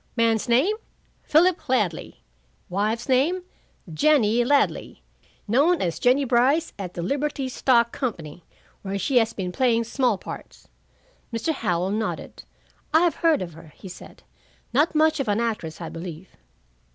[0.15, 0.75] Man's name,
[1.21, 2.23] Philip Ladley.
[2.69, 3.43] Wife's name,
[3.93, 5.03] Jennie Ladley,
[5.47, 8.43] known as Jennie Brice at the Liberty Stock Company,
[8.81, 10.67] where she has been playing small parts.'"
[11.31, 11.53] Mr.
[11.53, 12.41] Howell nodded.
[12.91, 14.23] "I've heard of her," he said.
[14.73, 16.29] "Not much of an actress, I believe."